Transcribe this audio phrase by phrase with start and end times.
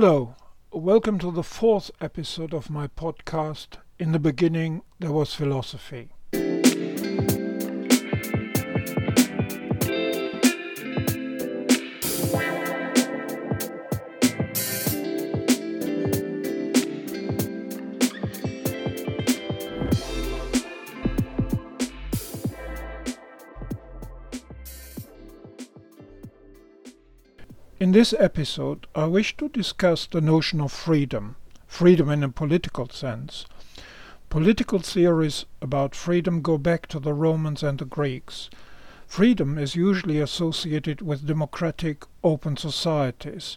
[0.00, 0.36] Hello,
[0.70, 3.78] welcome to the fourth episode of my podcast.
[3.98, 6.10] In the beginning, there was philosophy.
[27.88, 32.86] In this episode, I wish to discuss the notion of freedom, freedom in a political
[32.90, 33.46] sense.
[34.28, 38.50] Political theories about freedom go back to the Romans and the Greeks.
[39.06, 43.56] Freedom is usually associated with democratic, open societies.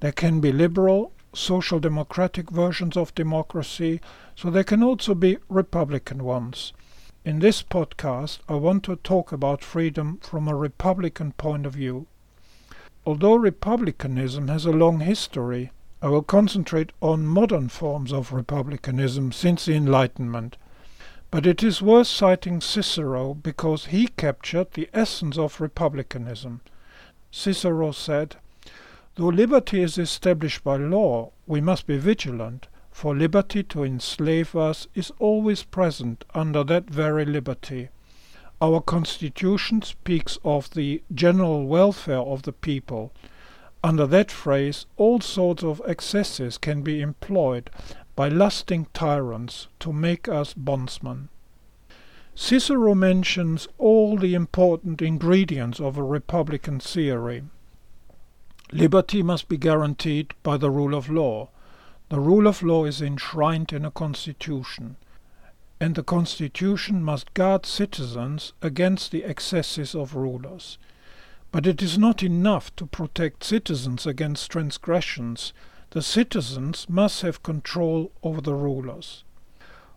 [0.00, 4.00] There can be liberal, social democratic versions of democracy,
[4.34, 6.72] so there can also be republican ones.
[7.26, 12.06] In this podcast, I want to talk about freedom from a republican point of view.
[13.08, 15.70] Although republicanism has a long history,
[16.02, 20.56] I will concentrate on modern forms of republicanism since the Enlightenment.
[21.30, 26.62] But it is worth citing Cicero because he captured the essence of republicanism.
[27.30, 28.36] Cicero said,
[29.14, 34.88] Though liberty is established by law, we must be vigilant, for liberty to enslave us
[34.96, 37.88] is always present under that very liberty.
[38.58, 43.12] Our Constitution speaks of the general welfare of the people.
[43.84, 47.68] Under that phrase, all sorts of excesses can be employed
[48.14, 51.28] by lusting tyrants to make us bondsmen.
[52.34, 57.42] Cicero mentions all the important ingredients of a republican theory.
[58.72, 61.50] Liberty must be guaranteed by the rule of law.
[62.08, 64.96] The rule of law is enshrined in a constitution
[65.78, 70.78] and the constitution must guard citizens against the excesses of rulers.
[71.52, 75.52] But it is not enough to protect citizens against transgressions.
[75.90, 79.24] The citizens must have control over the rulers.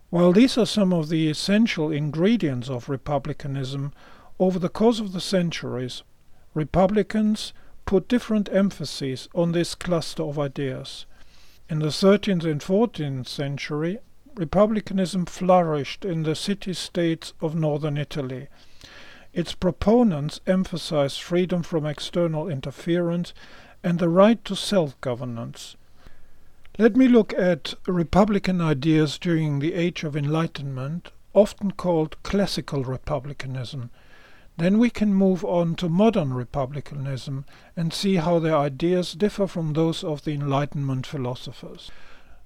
[0.09, 3.93] While these are some of the essential ingredients of republicanism,
[4.39, 6.03] over the course of the centuries,
[6.53, 7.53] Republicans
[7.85, 11.05] put different emphases on this cluster of ideas.
[11.69, 13.99] In the 13th and 14th century,
[14.39, 18.47] republicanism flourished in the city-states of northern Italy.
[19.33, 23.33] Its proponents emphasized freedom from external interference
[23.83, 25.75] and the right to self-governance.
[26.77, 33.89] Let me look at republican ideas during the Age of Enlightenment, often called classical republicanism.
[34.55, 37.43] Then we can move on to modern republicanism
[37.75, 41.91] and see how their ideas differ from those of the Enlightenment philosophers.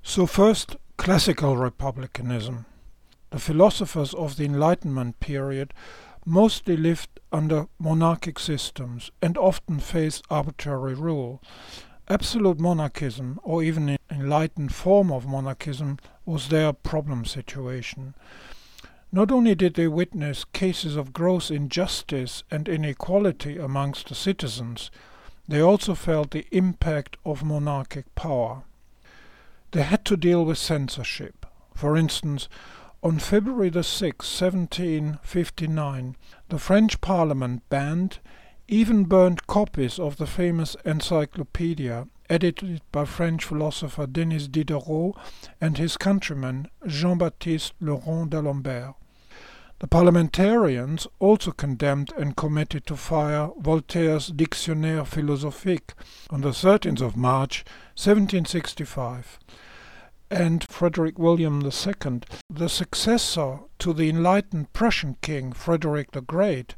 [0.02, 2.66] So first, classical republicanism.
[3.31, 5.74] The philosophers of the Enlightenment period
[6.26, 11.42] mostly lived under monarchic systems and often faced arbitrary rule.
[12.08, 18.14] Absolute monarchism, or even an enlightened form of monarchism, was their problem situation.
[19.12, 24.92] Not only did they witness cases of gross injustice and inequality amongst the citizens,
[25.48, 28.64] they also felt the impact of monarchic power.
[29.74, 31.48] They had to deal with censorship.
[31.74, 32.48] For instance,
[33.02, 36.16] on February the 6th, 1759,
[36.50, 38.20] the French Parliament banned,
[38.68, 45.16] even burned copies of the famous encyclopedia edited by French philosopher Denis Diderot
[45.60, 48.94] and his countryman Jean-Baptiste Laurent d'Alembert.
[49.80, 55.94] The parliamentarians also condemned and committed to fire Voltaire's Dictionnaire philosophique
[56.30, 59.40] on the 13th of March 1765
[60.34, 66.74] and Frederick William II, the successor to the enlightened Prussian king Frederick the Great,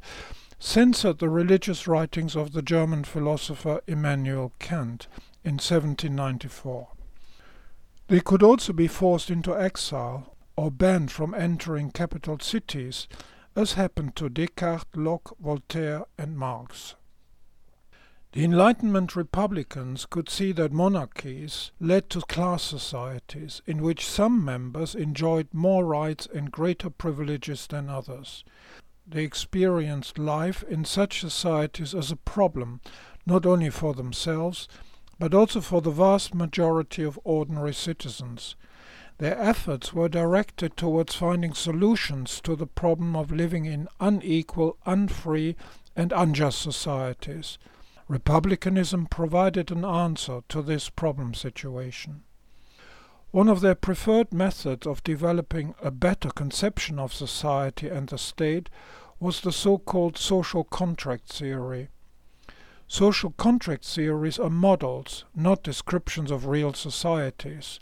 [0.58, 5.08] censored the religious writings of the German philosopher Immanuel Kant
[5.42, 6.88] in 1794.
[8.08, 13.08] They could also be forced into exile or banned from entering capital cities,
[13.56, 16.94] as happened to Descartes, Locke, Voltaire, and Marx.
[18.36, 24.94] The Enlightenment Republicans could see that monarchies led to class societies in which some members
[24.94, 28.44] enjoyed more rights and greater privileges than others.
[29.06, 32.82] They experienced life in such societies as a problem,
[33.24, 34.68] not only for themselves,
[35.18, 38.54] but also for the vast majority of ordinary citizens.
[39.16, 45.56] Their efforts were directed towards finding solutions to the problem of living in unequal, unfree,
[45.96, 47.56] and unjust societies.
[48.08, 52.22] Republicanism provided an answer to this problem situation.
[53.32, 58.70] One of their preferred methods of developing a better conception of society and the state
[59.18, 61.88] was the so-called social contract theory.
[62.86, 67.80] Social contract theories are models, not descriptions of real societies.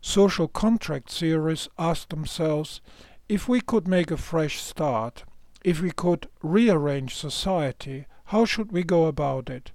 [0.00, 2.80] Social contract theories ask themselves
[3.28, 5.22] if we could make a fresh start,
[5.62, 9.72] if we could rearrange society, how should we go about it?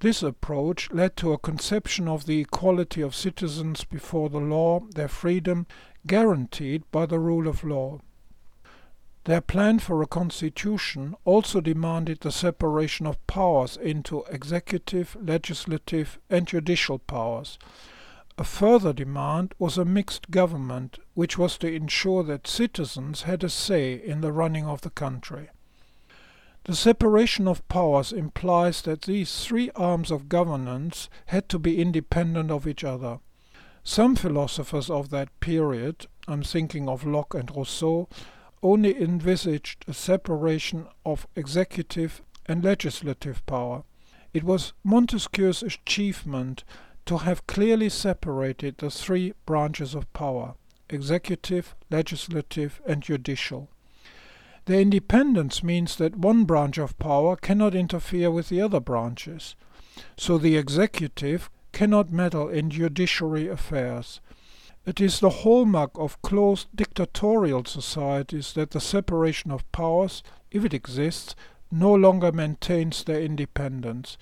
[0.00, 5.08] This approach led to a conception of the equality of citizens before the law, their
[5.08, 5.66] freedom
[6.06, 8.00] guaranteed by the rule of law.
[9.24, 16.46] Their plan for a constitution also demanded the separation of powers into executive, legislative and
[16.46, 17.58] judicial powers.
[18.36, 23.48] A further demand was a mixed government, which was to ensure that citizens had a
[23.48, 25.48] say in the running of the country.
[26.64, 32.50] The separation of powers implies that these three arms of governance had to be independent
[32.50, 33.20] of each other.
[33.82, 38.08] Some philosophers of that period, I'm thinking of Locke and Rousseau,
[38.62, 43.84] only envisaged a separation of executive and legislative power.
[44.34, 46.64] It was Montesquieu's achievement
[47.06, 50.54] to have clearly separated the three branches of power
[50.90, 53.70] executive, legislative, and judicial.
[54.66, 59.56] Their independence means that one branch of power cannot interfere with the other branches,
[60.16, 64.20] so the executive cannot meddle in judiciary affairs.
[64.86, 70.74] It is the hallmark of closed dictatorial societies that the separation of powers, if it
[70.74, 71.34] exists,
[71.70, 74.16] no longer maintains their independence.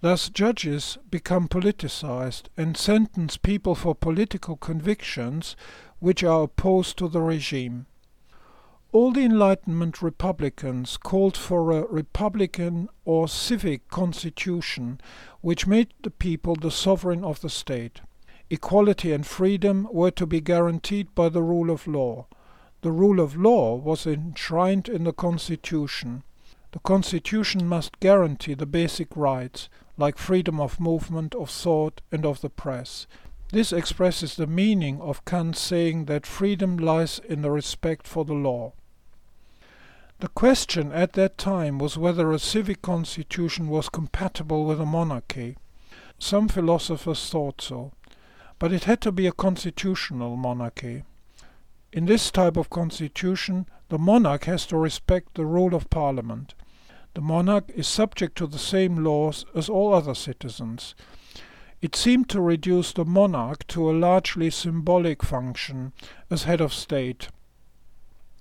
[0.00, 5.56] Thus judges become politicized and sentence people for political convictions
[6.00, 7.86] which are opposed to the regime.
[8.94, 15.00] All the Enlightenment Republicans called for a republican or civic constitution
[15.40, 18.02] which made the people the sovereign of the state.
[18.50, 22.26] Equality and freedom were to be guaranteed by the rule of law.
[22.82, 26.22] The rule of law was enshrined in the Constitution.
[26.72, 32.42] The Constitution must guarantee the basic rights, like freedom of movement, of thought, and of
[32.42, 33.06] the press.
[33.52, 38.34] This expresses the meaning of Kant's saying that freedom lies in the respect for the
[38.34, 38.74] law.
[40.22, 45.56] The question at that time was whether a civic constitution was compatible with a monarchy.
[46.16, 47.90] Some philosophers thought so,
[48.60, 51.02] but it had to be a constitutional monarchy.
[51.92, 56.54] In this type of constitution, the monarch has to respect the rule of parliament.
[57.14, 60.94] The monarch is subject to the same laws as all other citizens.
[61.80, 65.92] It seemed to reduce the monarch to a largely symbolic function
[66.30, 67.26] as head of state.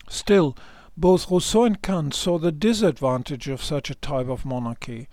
[0.08, 0.56] Still,
[0.98, 5.08] both Rousseau and Kant saw the disadvantage of such a type of monarchy.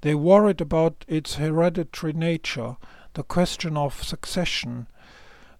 [0.00, 2.76] They worried about its hereditary nature,
[3.14, 4.86] the question of succession,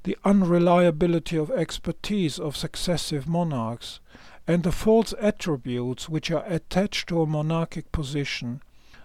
[0.03, 4.01] the unreliability of expertise of successive monarchs,
[4.47, 8.61] and the false attributes which are attached to a monarchic position.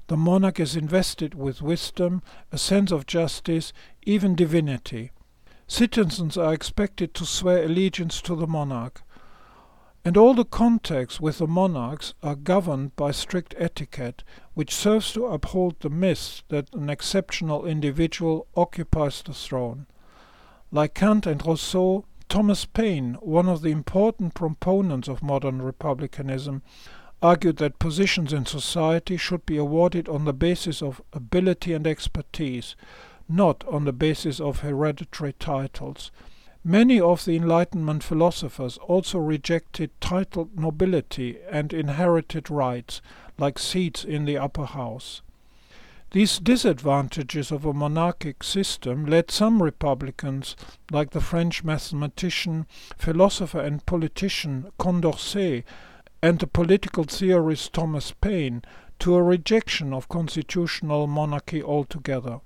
[0.07, 2.21] The monarch is invested with wisdom,
[2.51, 3.71] a sense of justice,
[4.05, 5.11] even divinity.
[5.67, 9.03] Citizens are expected to swear allegiance to the monarch.
[10.09, 14.23] And all the contacts with the monarchs are governed by strict etiquette,
[14.55, 19.85] which serves to uphold the myth that an exceptional individual occupies the throne.
[20.71, 26.63] Like Kant and Rousseau, Thomas Paine, one of the important proponents of modern republicanism,
[27.21, 32.75] argued that positions in society should be awarded on the basis of ability and expertise,
[33.27, 36.09] not on the basis of hereditary titles.
[36.63, 43.01] Many of the Enlightenment philosophers also rejected titled nobility and inherited rights,
[43.37, 45.21] like seats in the upper house.
[46.11, 50.57] These disadvantages of a monarchic system led some Republicans,
[50.91, 52.65] like the French mathematician,
[52.97, 55.63] philosopher and politician Condorcet
[56.21, 58.63] and the political theorist Thomas Paine,
[58.99, 62.41] to a rejection of constitutional monarchy altogether.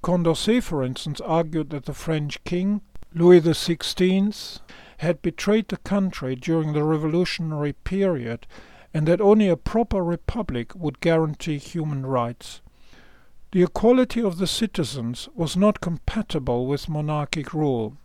[0.00, 2.80] Condorcet, for instance, argued that the French king,
[3.18, 4.60] Louis XVI,
[4.98, 8.46] had betrayed the country during the revolutionary period
[8.94, 12.60] and that only a proper republic would guarantee human rights.
[13.50, 17.96] The equality of the citizens was not compatible with monarchic rule.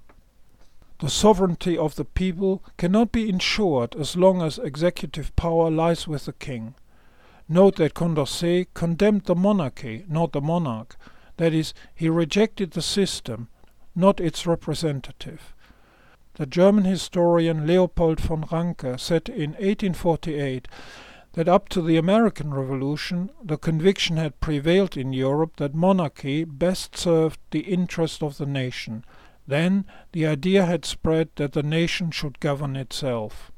[1.00, 6.26] The sovereignty of the people cannot be ensured as long as executive power lies with
[6.26, 6.74] the king.
[7.48, 10.96] Note that Condorcet condemned the monarchy, not the monarch.
[11.38, 13.50] That is, he rejected the system,
[13.96, 15.54] not its representative.
[16.36, 20.68] The German historian Leopold von Ranke said in 1848
[21.34, 26.98] that up to the American Revolution the conviction had prevailed in Europe that monarchy best
[26.98, 29.06] served the interest of the nation.
[29.48, 33.52] Then the idea had spread that the nation should govern itself.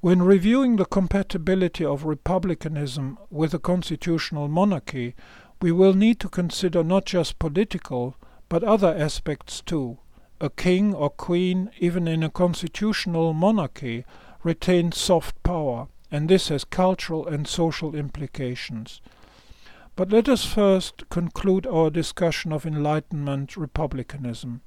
[0.00, 5.16] When reviewing the compatibility of republicanism with a constitutional monarchy,
[5.60, 8.14] we will need to consider not just political,
[8.48, 9.98] but other aspects too.
[10.40, 14.04] A king or queen, even in a constitutional monarchy,
[14.42, 19.00] retains soft power, and this has cultural and social implications.
[19.96, 24.60] But let us first conclude our discussion of Enlightenment republicanism.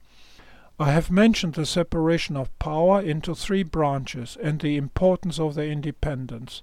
[0.77, 5.69] I have mentioned the separation of power into three branches and the importance of their
[5.69, 6.61] independence.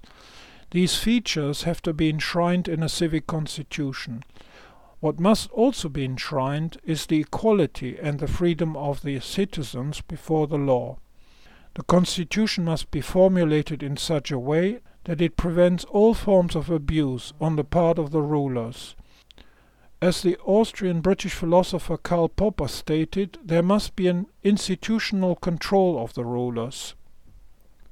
[0.71, 4.23] These features have to be enshrined in a civic constitution.
[4.99, 10.47] What must also be enshrined is the equality and the freedom of the citizens before
[10.47, 10.97] the law.
[11.75, 16.69] The constitution must be formulated in such a way that it prevents all forms of
[16.69, 18.95] abuse on the part of the rulers.
[20.01, 26.13] As the Austrian British philosopher Karl Popper stated, there must be an institutional control of
[26.13, 26.95] the rulers.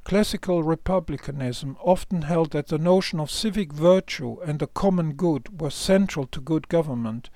[0.07, 5.75] Classical republicanism often held that the notion of civic virtue and the common good was
[5.75, 7.29] central to good government.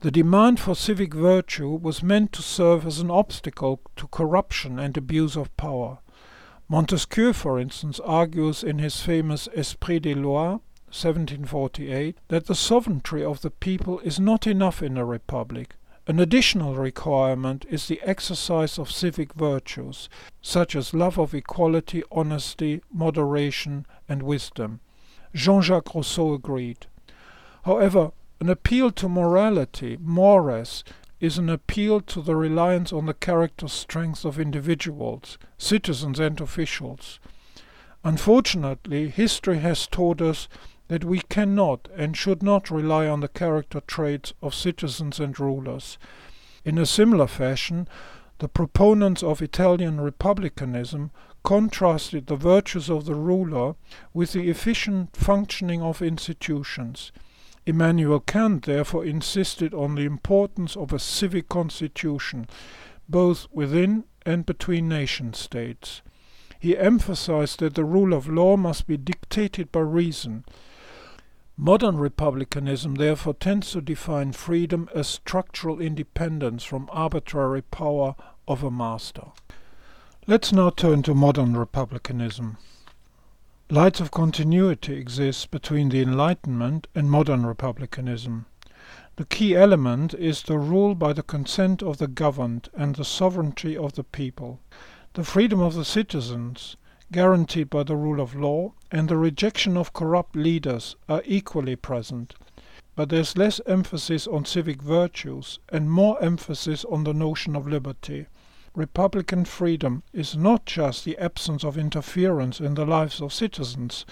[0.00, 4.94] The demand for civic virtue was meant to serve as an obstacle to corruption and
[4.94, 6.00] abuse of power.
[6.68, 13.40] Montesquieu, for instance, argues in his famous Esprit des Lois, 1748, that the sovereignty of
[13.40, 15.76] the people is not enough in a republic.
[16.10, 20.08] An additional requirement is the exercise of civic virtues,
[20.42, 24.80] such as love of equality, honesty, moderation, and wisdom.
[25.36, 26.88] Jean Jacques Rousseau agreed.
[27.62, 30.82] However, an appeal to morality, mores,
[31.20, 37.20] is an appeal to the reliance on the character strength of individuals, citizens and officials.
[38.02, 40.48] Unfortunately, history has taught us
[40.90, 45.98] that we cannot and should not rely on the character traits of citizens and rulers.
[46.64, 47.86] In a similar fashion,
[48.40, 51.12] the proponents of Italian republicanism
[51.44, 53.76] contrasted the virtues of the ruler
[54.12, 57.12] with the efficient functioning of institutions.
[57.66, 62.48] Immanuel Kant therefore insisted on the importance of a civic constitution,
[63.08, 66.02] both within and between nation states.
[66.58, 70.44] He emphasized that the rule of law must be dictated by reason.
[71.62, 78.16] Modern republicanism therefore tends to define freedom as structural independence from arbitrary power
[78.48, 79.26] of a master.
[80.26, 82.56] Let's now turn to modern republicanism.
[83.68, 88.46] Lights of continuity exist between the Enlightenment and modern republicanism.
[89.16, 93.76] The key element is the rule by the consent of the governed and the sovereignty
[93.76, 94.60] of the people,
[95.12, 96.78] the freedom of the citizens,
[97.12, 102.34] guaranteed by the rule of law, and the rejection of corrupt leaders are equally present.
[102.94, 108.26] But there's less emphasis on civic virtues and more emphasis on the notion of liberty.
[108.74, 114.06] Republican freedom is not just the absence of interference in the lives of citizens.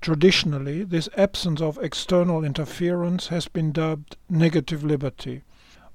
[0.00, 5.42] Traditionally, this absence of external interference has been dubbed negative liberty.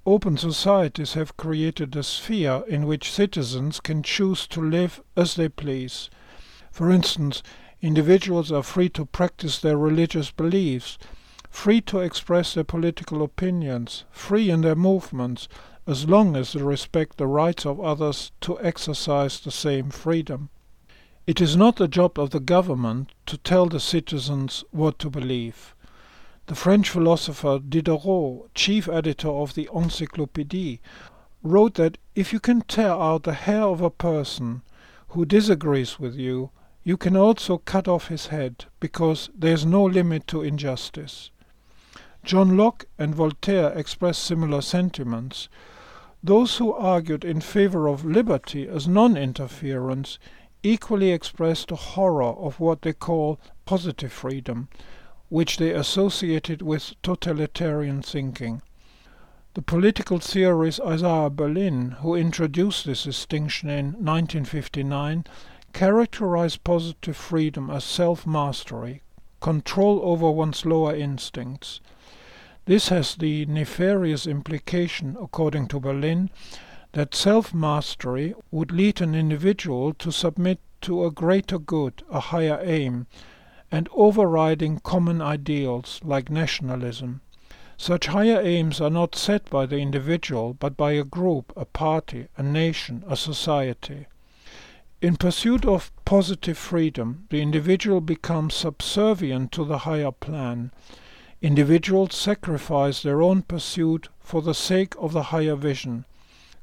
[0.08, 5.50] Open societies have created a sphere in which citizens can choose to live as they
[5.50, 6.12] please.
[6.72, 7.42] For instance,
[7.82, 11.00] individuals are free to practice their religious beliefs,
[11.50, 15.48] free to express their political opinions, free in their movements,
[15.88, 20.50] as long as they respect the rights of others to exercise the same freedom.
[21.26, 25.75] It is not the job of the government to tell the citizens what to believe.
[26.48, 30.80] The French philosopher Diderot, chief editor of the Encyclopédie,
[31.42, 34.62] wrote that if you can tear out the hair of a person
[35.10, 36.52] who disagrees with you,
[36.84, 41.32] you can also cut off his head, because there is no limit to injustice.
[42.24, 45.50] John Locke and Voltaire expressed similar sentiments.
[46.24, 50.20] Those who argued in favor of liberty as non-interference
[50.62, 54.70] equally expressed a horror of what they call positive freedom,
[55.30, 58.62] which they associated with totalitarian thinking.
[59.56, 65.26] The political theorist Isaiah Berlin, who introduced this distinction in 1959,
[65.74, 69.02] characterized positive freedom as self-mastery,
[69.40, 71.80] control over one's lower instincts,
[72.66, 76.32] this has the nefarious implication, according to Berlin,
[76.94, 83.06] that self-mastery would lead an individual to submit to a greater good, a higher aim,
[83.72, 87.22] and overriding common ideals like nationalism.
[87.78, 92.28] Such higher aims are not set by the individual, but by a group, a party,
[92.38, 94.08] a nation, a society.
[95.02, 100.72] In pursuit of positive freedom, the individual becomes subservient to the higher plan,
[101.42, 106.06] Individuals sacrifice their own pursuit for the sake of the higher vision.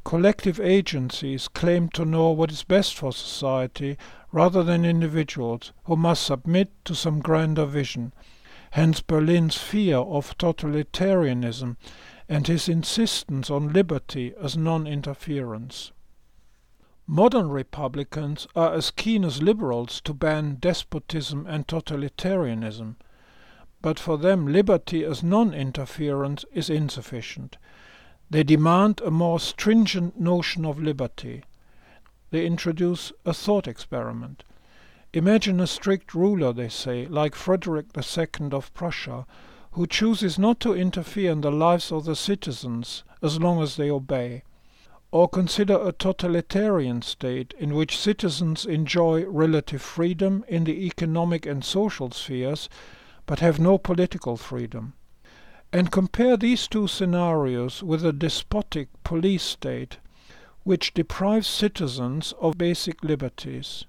[0.05, 3.97] Collective agencies claim to know what is best for society
[4.33, 8.13] rather than individuals who must submit to some grander vision.
[8.73, 11.77] Hence Berlin's fear of totalitarianism
[12.29, 15.93] and his insistence on liberty as non-interference.
[17.07, 22.97] Modern Republicans are as keen as liberals to ban despotism and totalitarianism,
[23.83, 27.59] but for them liberty as non-interference is insufficient.
[28.33, 31.45] They demand a more stringent notion of liberty.
[32.31, 34.43] They introduce a thought experiment.
[35.13, 39.27] Imagine a strict ruler, they say, like Frederick II of Prussia,
[39.73, 43.91] who chooses not to interfere in the lives of the citizens as long as they
[43.91, 44.45] obey.
[45.11, 51.63] Or consider a totalitarian state in which citizens enjoy relative freedom in the economic and
[51.63, 52.71] social spheres,
[53.27, 54.95] but have no political freedom.
[55.75, 59.97] And compare these two scenarios with a despotic police state
[60.65, 63.87] which deprives citizens of basic liberties.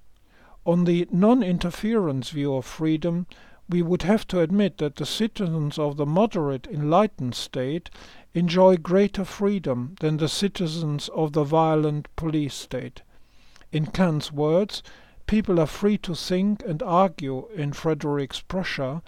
[0.65, 3.27] On the non-interference view of freedom,
[3.67, 7.89] we would have to admit that the citizens of the moderate enlightened state
[8.33, 13.01] enjoy greater freedom than the citizens of the violent police state.
[13.73, 14.83] In Kant's words,
[15.27, 19.01] people are free to think and argue in Frederick's Prussia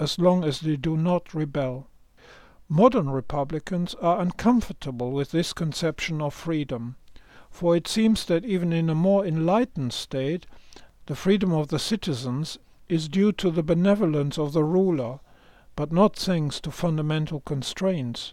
[0.00, 1.88] as long as they do not rebel.
[2.74, 6.96] Modern Republicans are uncomfortable with this conception of freedom,
[7.50, 10.46] for it seems that even in a more enlightened state
[11.04, 12.56] the freedom of the citizens
[12.88, 15.20] is due to the benevolence of the ruler,
[15.76, 18.32] but not thanks to fundamental constraints.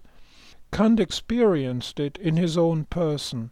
[0.71, 3.51] Kant experienced it in his own person.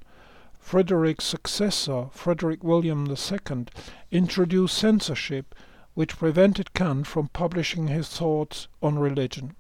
[0.58, 3.66] Frederick's successor, Frederick William II,
[4.10, 5.54] introduced censorship
[5.96, 9.54] which prevented Kant from publishing his thoughts on religion.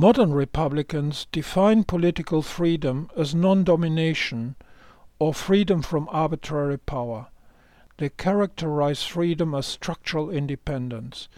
[0.00, 4.54] Modern Republicans define political freedom as non-domination
[5.18, 7.26] or freedom from arbitrary power.
[7.96, 11.28] They characterize freedom as structural independence.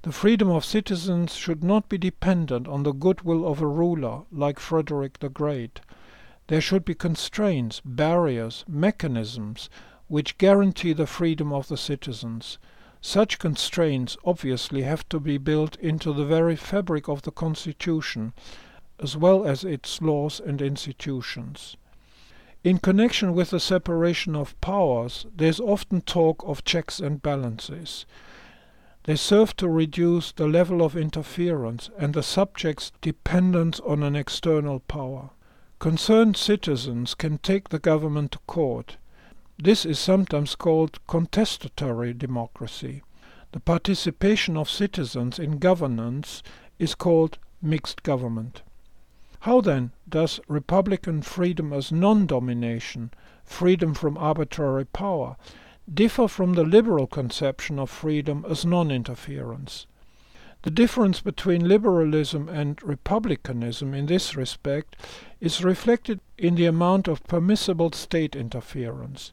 [0.00, 4.58] The freedom of citizens should not be dependent on the goodwill of a ruler like
[4.58, 5.82] Frederick the Great.
[6.46, 9.68] There should be constraints, barriers, mechanisms
[10.08, 12.56] which guarantee the freedom of the citizens.
[13.02, 18.34] Such constraints obviously have to be built into the very fabric of the Constitution,
[18.98, 21.76] as well as its laws and institutions.
[22.62, 28.04] In connection with the separation of powers, there is often talk of checks and balances.
[29.04, 34.80] They serve to reduce the level of interference and the subject's dependence on an external
[34.80, 35.30] power.
[35.78, 38.98] Concerned citizens can take the government to court.
[39.62, 43.02] This is sometimes called contestatory democracy.
[43.52, 46.42] The participation of citizens in governance
[46.78, 48.62] is called mixed government.
[49.40, 53.10] How then does republican freedom as non-domination,
[53.44, 55.36] freedom from arbitrary power,
[55.92, 59.86] differ from the liberal conception of freedom as non-interference?
[60.62, 64.96] The difference between liberalism and republicanism in this respect
[65.38, 69.32] is reflected in the amount of permissible state interference.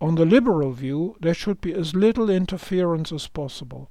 [0.00, 3.90] On the liberal view, there should be as little interference as possible.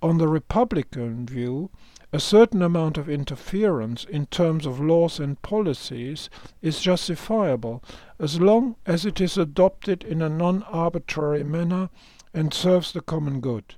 [0.00, 1.70] On the Republican view,
[2.12, 6.30] a certain amount of interference in terms of laws and policies
[6.62, 7.82] is justifiable
[8.18, 11.90] as long as it is adopted in a non-arbitrary manner
[12.32, 13.74] and serves the common good.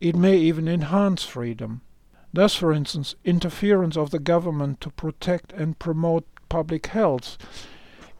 [0.00, 1.80] It may even enhance freedom.
[2.32, 7.38] Thus, for instance, interference of the government to protect and promote public health,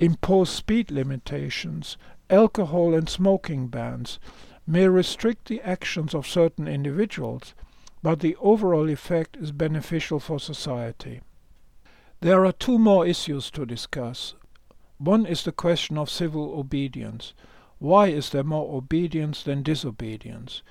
[0.00, 1.96] impose speed limitations,
[2.30, 4.18] alcohol and smoking bans
[4.66, 7.54] may restrict the actions of certain individuals,
[8.02, 11.20] but the overall effect is beneficial for society.
[12.20, 14.34] There are two more issues to discuss.
[14.98, 17.32] One is the question of civil obedience.
[17.78, 20.62] Why is there more obedience than disobedience?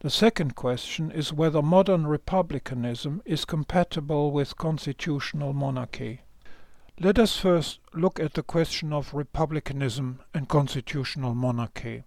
[0.00, 6.20] The second question is whether modern republicanism is compatible with constitutional monarchy.
[6.98, 12.04] Let us first look at the question of republicanism and constitutional monarchy.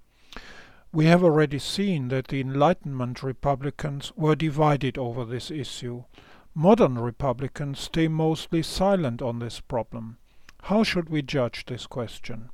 [0.92, 6.06] We have already seen that the Enlightenment Republicans were divided over this issue.
[6.56, 10.18] Modern Republicans stay mostly silent on this problem.
[10.64, 12.50] How should we judge this question?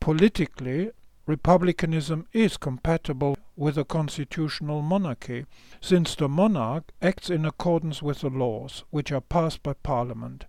[0.00, 0.92] Politically,
[1.26, 5.44] republicanism is compatible with a constitutional monarchy,
[5.82, 10.46] since the monarch acts in accordance with the laws, which are passed by parliament.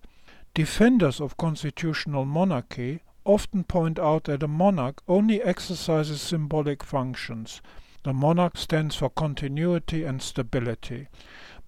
[0.56, 7.60] Defenders of constitutional monarchy often point out that a monarch only exercises symbolic functions.
[8.04, 11.08] The monarch stands for continuity and stability,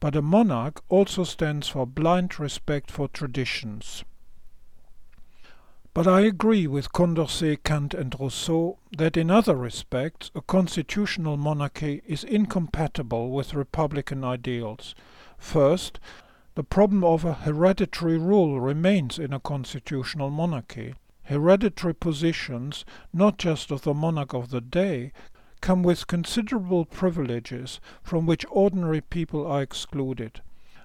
[0.01, 4.05] but a monarch also stands for blind respect for traditions.
[5.93, 12.01] But I agree with Condorcet, Kant and Rousseau that in other respects a constitutional monarchy
[12.07, 14.95] is incompatible with republican ideals.
[15.37, 16.01] First,
[16.59, 20.93] the problem of a hereditary rule remains in a constitutional monarchy.
[21.23, 25.13] Hereditary positions, not just of the monarch of the day,
[25.61, 30.41] come with considerable privileges from which ordinary people are excluded.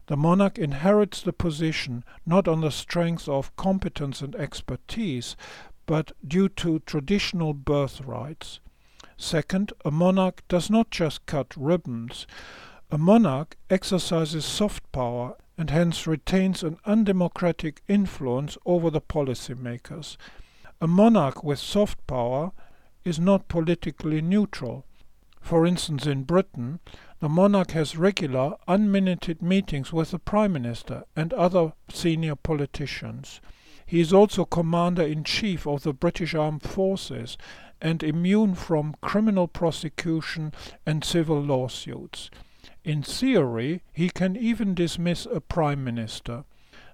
[0.06, 5.36] The monarch inherits the position not on the strength of competence and expertise,
[5.88, 8.60] but due to traditional birthrights.
[9.18, 12.28] Second, a monarch does not just cut ribbons.
[12.92, 20.18] A monarch exercises soft power and hence retains an undemocratic influence over the policymakers.
[20.82, 22.52] A monarch with soft power
[23.06, 24.86] is not politically neutral.
[25.40, 26.80] For instance, in Britain,
[27.20, 33.40] the monarch has regular, unminuted meetings with the Prime Minister and other senior politicians.
[33.86, 37.38] He is also Commander in Chief of the British Armed Forces
[37.82, 40.54] and immune from criminal prosecution
[40.86, 42.32] and civil lawsuits.
[42.84, 46.44] In theory, he can even dismiss a Prime Minister.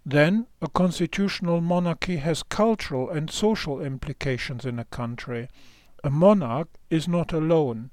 [0.05, 5.49] Then, a constitutional monarchy has cultural and social implications in a country.
[6.03, 7.91] A monarch is not alone.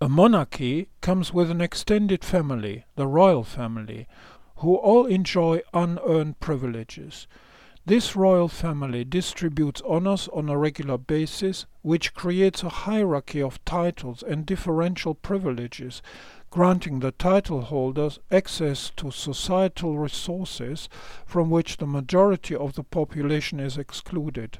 [0.00, 4.06] A monarchy comes with an extended family, the royal family,
[4.56, 7.26] who all enjoy unearned privileges.
[7.86, 14.22] This royal family distributes honors on a regular basis, which creates a hierarchy of titles
[14.22, 16.02] and differential privileges,
[16.50, 20.88] granting the title holders access to societal resources
[21.26, 24.58] from which the majority of the population is excluded.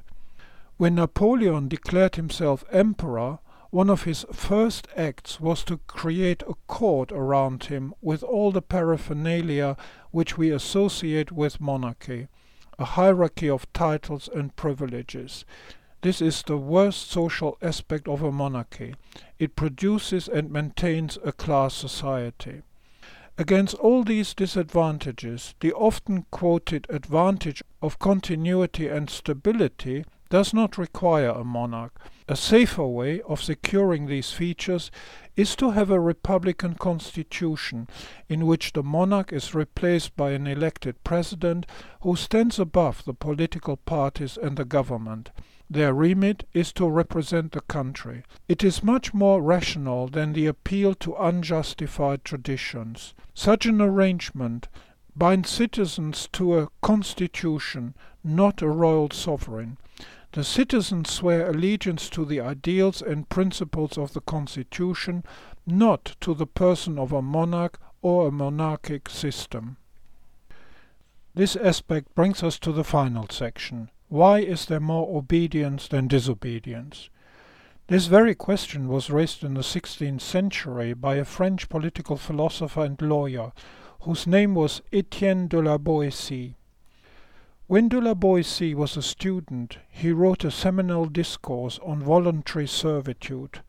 [0.77, 3.39] When Napoleon declared himself emperor,
[3.71, 8.63] one of his first acts was to create a court around him with all the
[8.63, 9.77] paraphernalia
[10.11, 12.29] which we associate with monarchy,
[12.79, 15.45] a hierarchy of titles and privileges.
[16.01, 18.95] This is the worst social aspect of a monarchy.
[19.41, 22.63] It produces and maintains a class society.
[23.37, 31.31] Against all these disadvantages, the often quoted advantage of continuity and stability does not require
[31.31, 31.99] a monarch.
[32.29, 34.93] A safer way of securing these features
[35.35, 37.89] is to have a republican constitution
[38.29, 41.67] in which the monarch is replaced by an elected president
[42.03, 45.31] who stands above the political parties and the government.
[45.71, 48.25] Their remit is to represent the country.
[48.49, 53.15] It is much more rational than the appeal to unjustified traditions.
[53.35, 54.69] Such an arrangement
[55.15, 59.77] binds citizens to a constitution, not a royal sovereign.
[60.33, 65.25] The citizens swear allegiance to the ideals and principles of the Constitution,
[65.67, 69.77] not to the person of a monarch or a monarchic system.
[71.35, 73.91] This aspect brings us to the final section.
[74.09, 77.11] Why is there more obedience than disobedience?
[77.89, 83.01] This very question was raised in the 16th century by a French political philosopher and
[83.03, 83.53] lawyer
[84.01, 86.55] whose name was Etienne de la Boétie.
[87.67, 93.61] When de la Boétie was a student, he wrote a seminal discourse on voluntary servitude.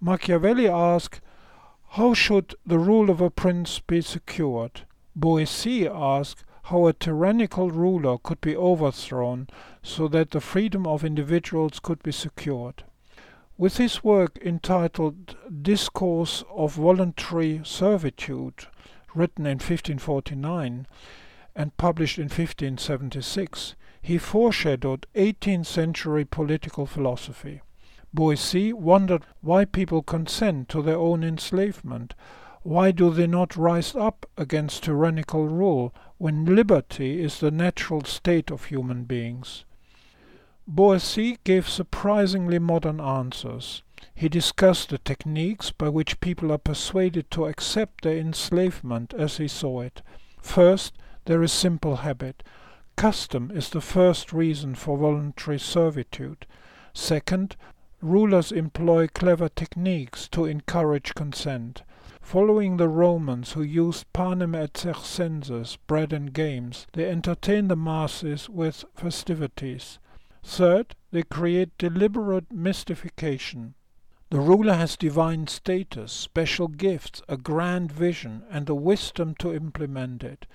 [0.00, 1.20] Machiavelli asked,
[1.90, 4.86] How should the rule of a prince be secured?
[5.18, 9.46] Boétie asked, how a tyrannical ruler could be overthrown
[9.82, 12.84] so that the freedom of individuals could be secured.
[13.58, 18.66] With his work entitled Discourse of Voluntary Servitude,
[19.14, 20.86] written in 1549,
[21.54, 27.60] and published in 1576, he foreshadowed 18th century political philosophy.
[28.14, 32.14] Boétie wondered why people consent to their own enslavement.
[32.62, 35.94] Why do they not rise up against tyrannical rule
[36.24, 39.66] when liberty is the natural state of human beings?
[40.66, 43.82] Boétie gave surprisingly modern answers.
[44.14, 49.46] He discussed the techniques by which people are persuaded to accept their enslavement as he
[49.46, 50.00] saw it.
[50.40, 50.94] First,
[51.26, 52.42] there is simple habit.
[52.96, 56.46] Custom is the first reason for voluntary servitude.
[56.94, 57.54] Second,
[58.00, 61.82] rulers employ clever techniques to encourage consent.
[62.20, 68.48] Following the Romans who used panem et circenses, bread and games, they entertain the masses
[68.48, 69.98] with festivities.
[70.42, 73.74] Third, they create deliberate mystification.
[74.30, 80.24] The ruler has divine status, special gifts, a grand vision, and the wisdom to implement
[80.24, 80.46] it.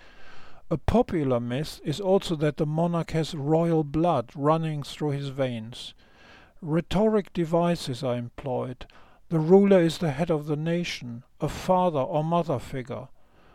[0.69, 5.93] A popular myth is also that the monarch has royal blood running through his veins.
[6.61, 8.85] Rhetoric devices are employed.
[9.29, 13.09] The ruler is the head of the nation, a father or mother figure.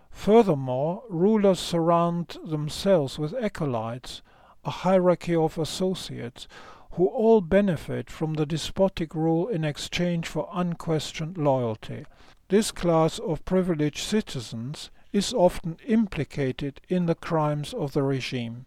[0.09, 4.23] Furthermore, rulers surround themselves with acolytes,
[4.65, 6.47] a hierarchy of associates
[6.93, 12.07] who all benefit from the despotic rule in exchange for unquestioned loyalty.
[12.51, 18.67] This class of privileged citizens is often implicated in the crimes of the regime.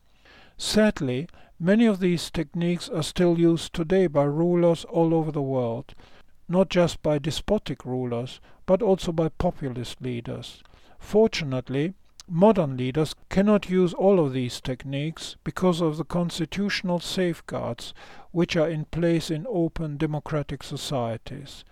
[0.58, 5.96] Sadly, many of these techniques are still used today by rulers all over the world,
[6.48, 10.64] not just by despotic rulers, but also by populist leaders.
[11.00, 11.94] Fortunately,
[12.30, 17.94] modern leaders cannot use all of these techniques because of the constitutional safeguards
[18.32, 21.64] which are in place in open democratic societies.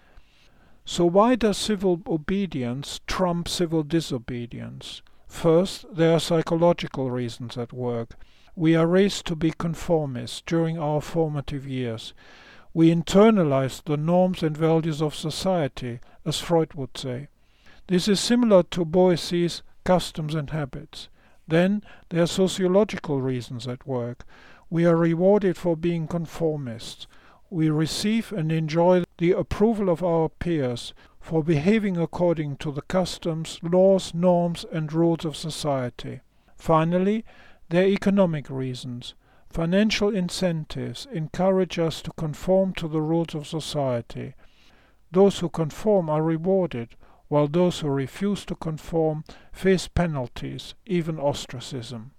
[0.86, 5.02] So why does civil obedience trump civil disobedience?
[5.28, 8.16] First, there are psychological reasons at work.
[8.56, 12.14] We are raised to be conformists during our formative years.
[12.76, 17.30] We internalize the norms and values of society, as Freud would say.
[17.88, 21.08] This is similar to Boétie's customs and habits.
[21.48, 24.26] Then there are sociological reasons at work.
[24.70, 27.08] We are rewarded for being conformists
[27.50, 33.58] we receive and enjoy the approval of our peers for behaving according to the customs,
[33.64, 36.20] laws, norms, and rules of society.
[36.58, 37.24] Finally,
[37.70, 39.14] there are economic reasons.
[39.56, 44.34] Financial incentives encourage us to conform to the rules of society.
[45.14, 46.98] Those who conform are rewarded,
[47.30, 52.12] while those who refuse to conform face penalties, even ostracism.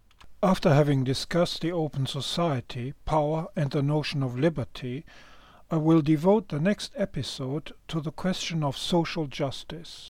[0.42, 5.05] After having discussed the open society, power, and the notion of liberty,
[5.70, 10.09] I will devote the next episode to the question of social justice.